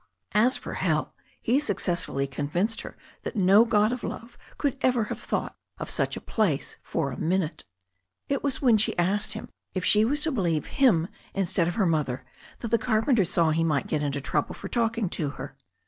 As 0.31 0.57
for 0.57 0.73
hell, 0.73 1.13
he 1.43 1.59
successfully 1.59 2.25
convinced 2.25 2.81
her 2.81 2.97
that 3.21 3.35
no 3.35 3.65
god 3.65 3.91
of 3.91 4.03
love 4.03 4.35
could 4.57 4.79
ever 4.81 5.03
have 5.03 5.19
thought 5.21 5.55
of 5.77 5.91
such 5.91 6.17
a 6.17 6.19
place 6.21 6.77
for 6.81 7.11
a 7.11 7.17
minute. 7.19 7.65
<: 7.97 8.27
It 8.27 8.41
was 8.43 8.63
when 8.63 8.79
she 8.79 8.97
asked 8.97 9.33
him 9.33 9.49
if 9.75 9.85
she 9.85 10.03
was 10.03 10.21
to 10.21 10.31
believe 10.31 10.65
him 10.65 11.07
instead 11.35 11.67
of 11.67 11.75
her 11.75 11.85
mother 11.85 12.25
that 12.61 12.69
the 12.71 12.79
carpenter 12.79 13.23
saw 13.25 13.51
he 13.51 13.63
might 13.63 13.85
get 13.85 14.01
into 14.01 14.21
trouble 14.21 14.55
for 14.55 14.67
talking 14.69 15.07
to 15.09 15.29
her. 15.37 15.55